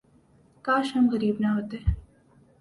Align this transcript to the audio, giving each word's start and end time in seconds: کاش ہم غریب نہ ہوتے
کاش 0.65 0.87
ہم 0.95 1.05
غریب 1.13 1.35
نہ 1.39 1.49
ہوتے 1.55 1.77